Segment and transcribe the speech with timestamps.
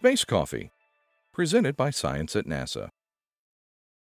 [0.00, 0.70] Space Coffee,
[1.30, 2.88] presented by Science at NASA.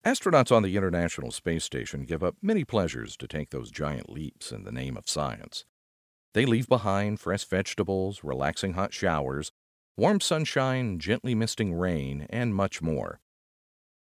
[0.03, 4.51] Astronauts on the International Space Station give up many pleasures to take those giant leaps
[4.51, 5.67] in the name of science.
[6.33, 9.53] They leave behind fresh vegetables, relaxing hot showers,
[9.95, 13.21] warm sunshine, gently misting rain, and much more.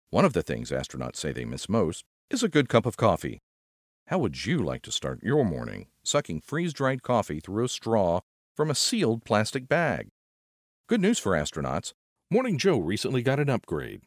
[0.09, 3.43] One of the things astronauts say they miss most is a good cup of coffee.
[4.07, 8.21] How would you like to start your morning sucking freeze dried coffee through a straw
[8.55, 10.09] from a sealed plastic bag?
[10.87, 11.95] Good news for astronauts
[12.31, 14.03] Morning Joe recently got an upgrade.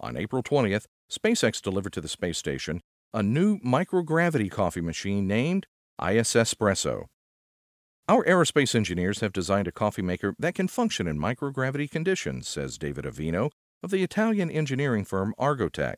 [0.00, 2.80] On April 20th, SpaceX delivered to the space station
[3.12, 5.66] a new microgravity coffee machine named
[6.00, 7.08] ISSpresso.
[8.08, 12.78] Our aerospace engineers have designed a coffee maker that can function in microgravity conditions, says
[12.78, 13.50] David Avino
[13.82, 15.96] of the Italian engineering firm Argotec.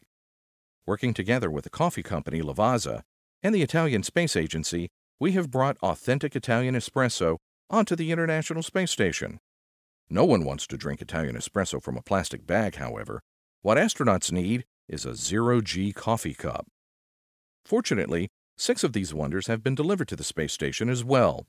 [0.86, 3.02] Working together with the coffee company Lavazza
[3.44, 4.88] and the Italian Space Agency,
[5.20, 7.36] we have brought authentic Italian espresso
[7.70, 9.38] onto the International Space Station.
[10.12, 13.22] No one wants to drink Italian espresso from a plastic bag, however.
[13.62, 16.66] What astronauts need is a zero G coffee cup.
[17.64, 21.46] Fortunately, six of these wonders have been delivered to the space station as well.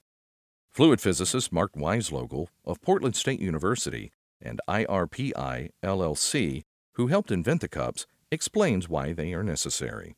[0.72, 6.62] Fluid physicist Mark Weislogel of Portland State University and IRPI LLC,
[6.94, 10.16] who helped invent the cups, explains why they are necessary.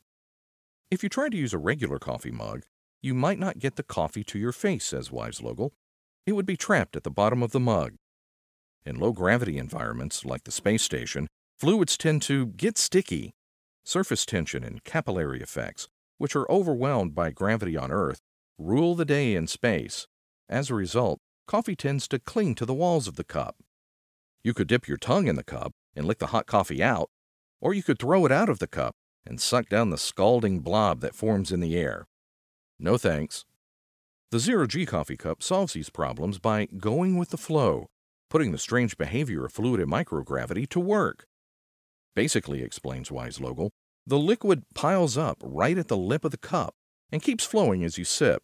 [0.91, 2.63] If you try to use a regular coffee mug,
[3.01, 5.71] you might not get the coffee to your face, says Weislogel.
[6.27, 7.93] It would be trapped at the bottom of the mug.
[8.85, 13.33] In low gravity environments like the space station, fluids tend to get sticky.
[13.85, 18.19] Surface tension and capillary effects, which are overwhelmed by gravity on Earth,
[18.57, 20.07] rule the day in space.
[20.49, 23.55] As a result, coffee tends to cling to the walls of the cup.
[24.43, 27.09] You could dip your tongue in the cup and lick the hot coffee out,
[27.61, 30.99] or you could throw it out of the cup and suck down the scalding blob
[30.99, 32.05] that forms in the air.
[32.77, 33.45] No thanks.
[34.31, 37.87] The Zero G coffee cup solves these problems by going with the flow
[38.33, 41.27] putting the strange behavior of fluid in microgravity to work.
[42.15, 43.69] Basically, explains Weislogel,
[44.07, 46.73] the liquid piles up right at the lip of the cup
[47.11, 48.41] and keeps flowing as you sip.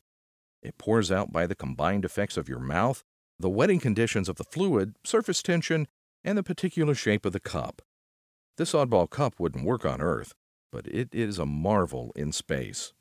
[0.62, 3.04] It pours out by the combined effects of your mouth,
[3.40, 5.88] the wetting conditions of the fluid, surface tension,
[6.24, 7.82] and the particular shape of the cup.
[8.58, 10.36] This oddball cup wouldn't work on Earth,
[10.72, 12.94] but it is a marvel in space.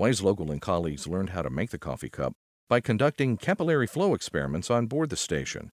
[0.00, 2.32] Weislogel and colleagues learned how to make the coffee cup
[2.68, 5.70] by conducting capillary flow experiments on board the station.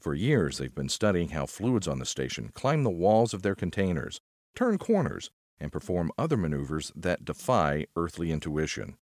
[0.00, 3.54] For years, they've been studying how fluids on the station climb the walls of their
[3.54, 4.22] containers,
[4.54, 5.30] turn corners,
[5.60, 8.96] and perform other maneuvers that defy earthly intuition.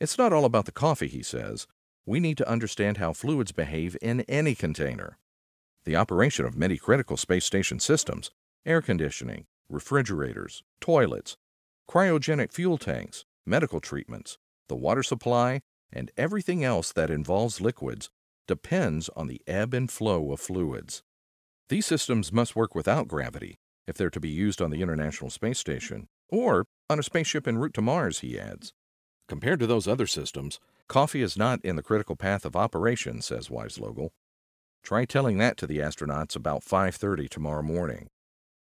[0.00, 1.68] It's not all about the coffee, he says.
[2.06, 5.16] We need to understand how fluids behave in any container.
[5.84, 8.32] The operation of many critical space station systems,
[8.66, 11.36] air conditioning, refrigerators, toilets,
[11.88, 15.60] cryogenic fuel tanks, medical treatments, the water supply,
[15.92, 18.10] and everything else that involves liquids
[18.50, 21.04] depends on the ebb and flow of fluids.
[21.68, 25.60] These systems must work without gravity if they're to be used on the International Space
[25.60, 28.72] Station or on a spaceship en route to Mars, he adds.
[29.28, 33.48] Compared to those other systems, coffee is not in the critical path of operation, says
[33.48, 34.10] Weislogel.
[34.82, 38.08] Try telling that to the astronauts about 5:30 tomorrow morning.